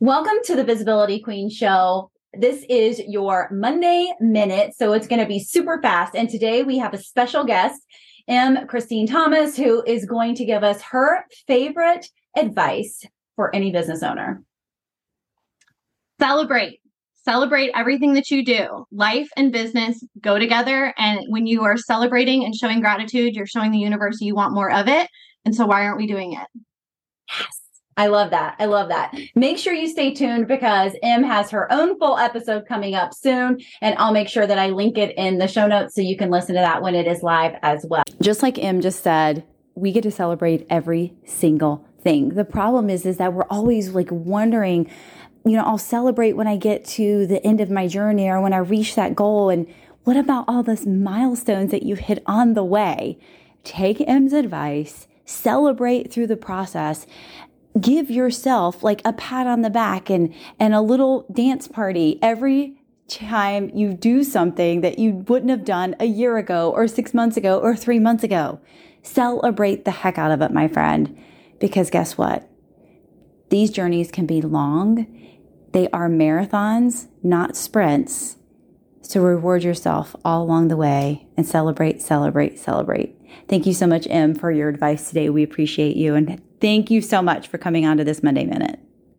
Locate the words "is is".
42.90-43.16